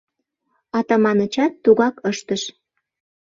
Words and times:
Атаманычат 0.77 1.53
тугак 1.63 1.95
ыштыш. 2.11 2.41